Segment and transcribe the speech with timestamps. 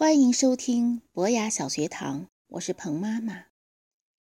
[0.00, 3.48] 欢迎收听博雅小学堂，我是彭妈妈。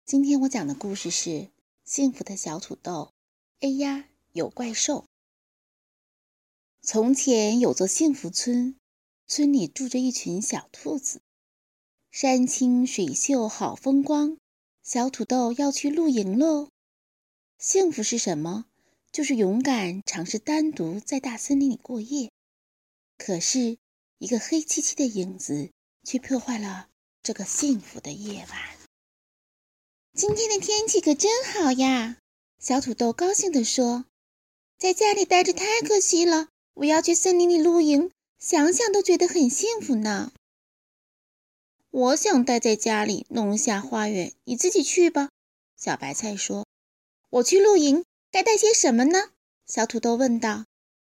[0.04, 1.30] 今天我讲的故事是
[1.82, 3.14] 《幸福的小土豆》。
[3.66, 5.06] 哎呀，有怪兽！
[6.82, 8.76] 从前有座幸福村，
[9.26, 11.22] 村里住着一群小兔子。
[12.10, 14.36] 山清水秀，好风光，
[14.82, 16.68] 小土豆要去露营喽。
[17.56, 18.66] 幸福是什么？
[19.10, 22.30] 就是勇敢尝试单独在大森林里过夜。
[23.16, 23.78] 可是。
[24.22, 25.72] 一个黑漆漆的影子，
[26.04, 26.88] 却破坏了
[27.24, 28.78] 这个幸福的夜晚。
[30.14, 32.18] 今天的天气可真好呀！
[32.60, 34.04] 小土豆高兴地说
[34.78, 40.32] ：“在家里待着太可惜了，我要去森林里露营，想想都觉得很幸福呢。”
[41.90, 45.30] 我想待在家里弄一下花园，你自己去吧。”
[45.76, 46.64] 小白菜说。
[47.28, 49.32] “我去露营，该带些什么呢？”
[49.66, 50.64] 小土豆问道。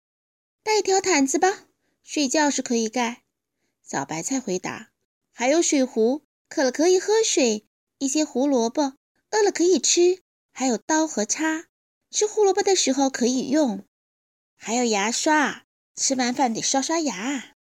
[0.65, 1.66] “带一条毯子吧。”
[2.09, 3.25] 睡觉是可以盖，
[3.83, 4.93] 小白菜回答。
[5.33, 7.67] 还有水壶，渴了可以喝水；
[7.99, 8.97] 一些胡萝卜，
[9.33, 11.67] 饿了可以吃；还有刀和叉，
[12.13, 13.81] 吃胡萝卜的时候可以用；
[14.55, 15.65] 还有牙刷，
[15.97, 17.57] 吃完饭得刷刷牙。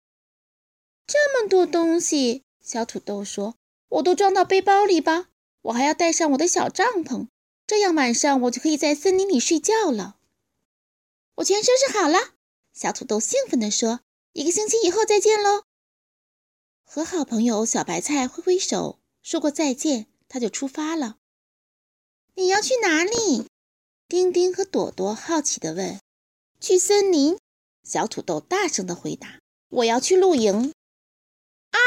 [1.06, 3.54] 这么多东西，小土豆说
[3.90, 5.28] ：“我都装到背包里吧。
[5.62, 7.28] 我还要带上我的小帐篷，
[7.64, 10.18] 这样晚上我就可以在森林里睡觉了。”
[11.36, 12.34] 我全收拾好了，
[12.74, 14.00] 小土豆兴奋地说。
[14.32, 15.64] 一个星期以后再见喽！
[16.84, 21.18] 和好朋友小白菜挥挥手，说过再见，他就出发了。
[22.34, 23.46] 你要去哪里？
[24.08, 26.00] 丁丁和朵朵好奇地问。
[26.60, 27.38] 去森林。
[27.82, 29.40] 小土豆大声地回答。
[29.68, 30.72] 我要去露营。
[31.70, 31.78] 啊，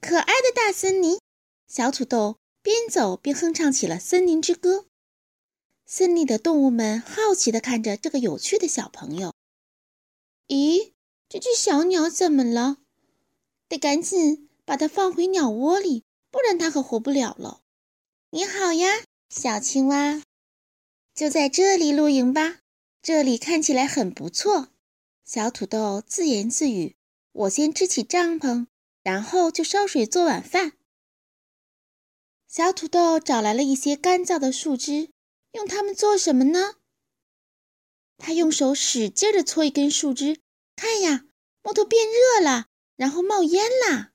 [0.00, 1.20] 可爱的大森林！
[1.68, 4.86] 小土豆边走边哼唱起了森林之歌。
[5.86, 9.32] 森林的动物们好奇地看着这个有趣的小朋友。
[10.48, 10.93] 咦？
[11.28, 12.78] 这只小鸟怎么了？
[13.68, 17.62] 得赶紧把它放回鸟窝里，不然它可活不了了。
[18.30, 20.22] 你好呀，小青蛙，
[21.14, 22.58] 就在这里露营吧。
[23.02, 24.68] 这里看起来很不错。
[25.24, 26.96] 小土豆自言自语
[27.32, 28.66] ：“我先支起帐篷，
[29.02, 30.72] 然后就烧水做晚饭。”
[32.46, 35.10] 小土豆找来了一些干燥的树枝，
[35.52, 36.74] 用它们做什么呢？
[38.16, 40.40] 他用手使劲地搓一根树枝。
[40.76, 41.24] 看呀，
[41.62, 44.12] 木头变热了，然后冒烟啦。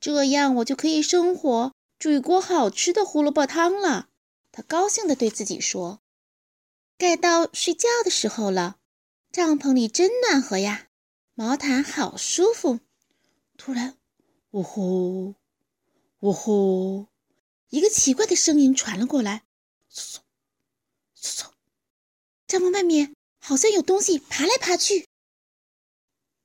[0.00, 4.08] 这样我就可以生火，煮一锅好吃的胡萝卜汤了。
[4.52, 6.00] 他高兴地对自己说
[6.96, 8.76] ：“该到睡觉的时候了，
[9.32, 10.88] 帐篷里真暖和呀，
[11.34, 12.80] 毛毯好舒服。”
[13.58, 13.96] 突然，
[14.52, 15.34] 呜呼，
[16.20, 17.06] 呜呼，
[17.70, 19.42] 一个奇怪的声音传了过来
[19.92, 20.18] ：“嗖嗖，
[21.20, 21.46] 嗖嗖，
[22.46, 25.06] 帐篷外面好像有东西爬来爬去。”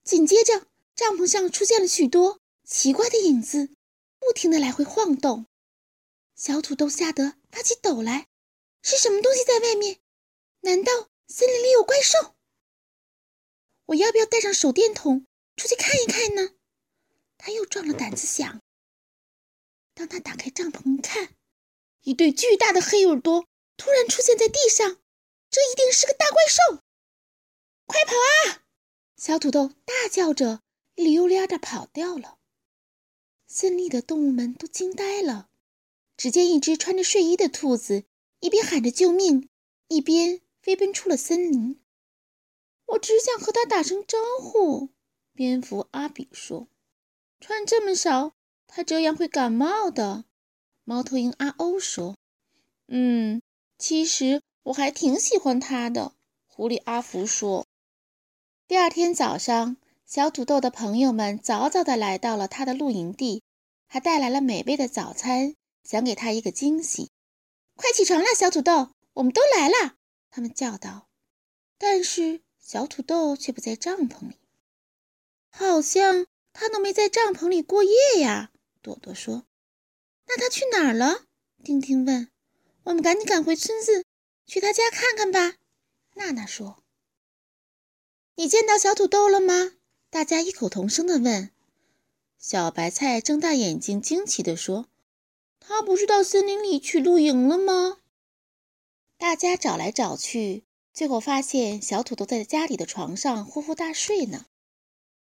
[0.03, 3.69] 紧接着，帐篷上出现了许多奇怪的影子，
[4.19, 5.47] 不停地来回晃动。
[6.35, 8.27] 小土豆吓得发起抖来
[8.83, 10.01] ：“是什么东西在外面？
[10.61, 12.35] 难道森林里有怪兽？
[13.85, 15.25] 我要不要带上手电筒
[15.55, 16.55] 出去看一看呢？”
[17.37, 18.61] 他又壮了胆子想。
[19.93, 21.35] 当他打开帐篷一看，
[22.01, 23.45] 一对巨大的黑耳朵
[23.77, 25.01] 突然出现在地上，
[25.49, 26.83] 这一定是个大怪兽！
[27.85, 28.62] 快跑啊！
[29.15, 30.61] 小土豆大叫着，
[30.95, 32.37] 溜溜的跑掉了。
[33.47, 35.49] 森林的动物们都惊呆了。
[36.15, 38.03] 只见一只穿着睡衣的兔子，
[38.39, 39.49] 一边喊着救命，
[39.87, 41.79] 一边飞奔出了森林。
[42.85, 44.89] 我只想和它打声招呼。
[45.33, 46.67] 蝙蝠阿比说
[47.41, 48.33] ：“穿这么少，
[48.67, 50.25] 它这样会感冒的。”
[50.85, 52.15] 猫头鹰阿欧说
[52.87, 53.41] ：“嗯，
[53.79, 56.13] 其实我还挺喜欢它的。”
[56.45, 57.65] 狐狸阿福说。
[58.65, 59.75] 第二天早上，
[60.05, 63.43] 小土豆的朋友们早早的来到了他的露营地，
[63.87, 67.11] 还带来了美味的早餐，想给他一个惊喜。
[67.75, 69.95] 快起床了，小土豆，我们都来了！
[70.31, 71.09] 他们叫道。
[71.77, 74.39] 但是小土豆却不在帐篷里，
[75.51, 78.51] 好像他都没在帐篷里过夜呀。
[78.81, 79.45] 朵朵说
[80.27, 81.25] ：“那他去哪儿了？”
[81.65, 82.29] 丁丁问。
[82.83, 84.05] “我们赶紧赶回村子，
[84.45, 85.57] 去他家看看吧。”
[86.15, 86.82] 娜娜说。
[88.35, 89.73] 你见到小土豆了吗？
[90.09, 91.51] 大家异口同声地问。
[92.39, 94.87] 小白菜睁大眼睛，惊奇地说
[95.61, 97.99] ：“他不是到森林里去露营了吗？”
[99.17, 104.47] 大家找来找去，最后发现小土豆在家里的床上呼呼大睡呢。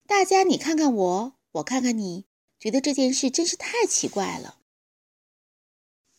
[0.07, 2.25] 大家你看看我，我看看你，
[2.59, 4.57] 觉得这件事真是太奇怪了。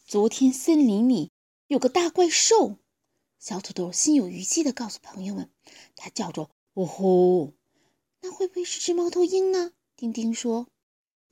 [0.06, 1.32] 昨天森林里
[1.66, 2.78] 有个大怪兽，
[3.40, 5.50] 小土豆心有余悸地告诉朋友们，
[5.96, 6.50] 它叫做。
[6.76, 7.54] 呜呼，
[8.20, 9.72] 那会不会是只猫头鹰呢？
[9.96, 10.66] 丁丁说：“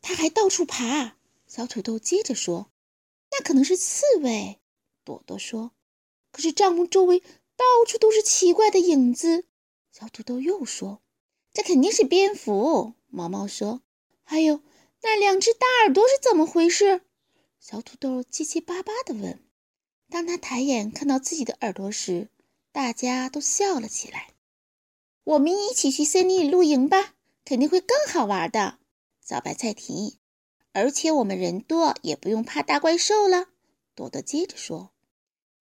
[0.00, 1.18] 它还到处爬。
[1.46, 2.70] 小土豆接着说
[3.30, 4.58] ：“那可能是刺猬。”
[5.04, 5.72] 朵朵说
[6.32, 9.44] ：“可是帐篷周围到处都是奇怪的影子。”
[9.92, 11.02] 小土豆又说
[11.52, 13.82] ：“这肯定是蝙蝠。”毛毛说
[14.24, 14.62] ：“还有
[15.02, 17.02] 那两只大耳朵是怎么回事？”
[17.60, 19.38] 小土豆结结巴巴地问。
[20.08, 22.30] 当他抬眼看到自己的耳朵时，
[22.72, 24.30] 大家都笑了起来。
[25.24, 28.78] 我们一起去森林里露营吧，肯定会更好玩的。
[29.20, 30.18] 小白菜提议。
[30.72, 33.46] 而且我们人多，也不用怕大怪兽了。
[33.94, 34.90] 朵朵接着说。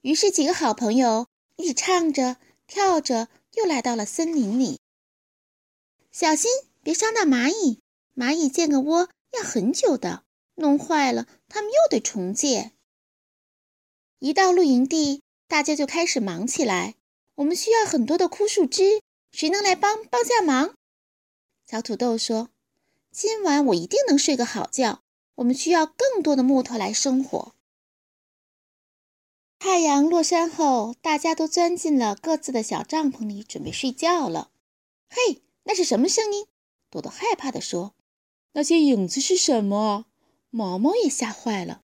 [0.02, 4.80] 于是几个好朋友一起唱着、跳着，又来到了森林里。
[6.12, 6.52] 小心
[6.82, 7.80] 别伤到蚂蚁，
[8.16, 10.24] 蚂蚁建个窝要很久的，
[10.56, 12.74] 弄坏了它们又得重建。
[14.18, 16.96] 一到露营地，大家就开始忙起来。
[17.36, 19.02] 我们需要很多的枯树枝，
[19.34, 20.76] 谁能来帮帮下忙？
[21.66, 22.50] 小土豆说
[23.12, 25.02] ：“今晚我一定能睡个好觉。”
[25.36, 27.56] 我们需要更多的木头来生火。
[29.58, 34.52] 太阳落山后，大家都钻进了各自的小帐篷里，准备睡觉了。
[35.10, 36.46] 嘿，那是什么声音？
[36.92, 37.96] 朵朵害怕地说
[38.54, 40.06] ：“那些影子是什么？”
[40.52, 41.82] 毛毛也吓坏了。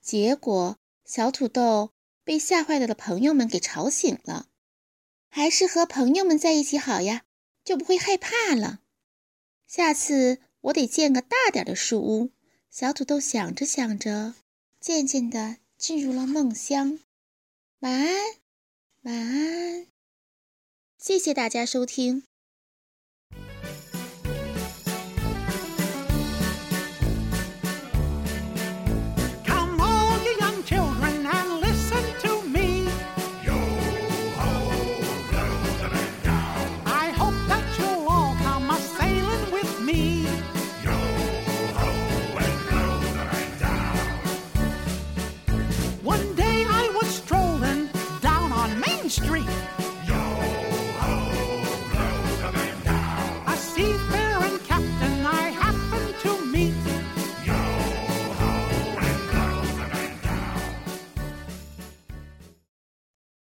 [0.00, 1.92] 结果，小土豆
[2.24, 4.48] 被吓坏了的朋友们给吵醒了。
[5.36, 7.24] 还是和朋友们在一起好呀，
[7.64, 8.82] 就不会害怕了。
[9.66, 12.30] 下次我得建个大点的树屋。
[12.70, 14.34] 小土豆想着想着，
[14.78, 17.00] 渐渐的进入了梦乡。
[17.80, 18.14] 晚安，
[19.02, 19.88] 晚安。
[20.98, 22.22] 谢谢大家收听。